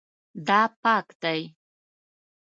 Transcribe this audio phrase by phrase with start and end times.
[0.47, 1.41] دا پاک دی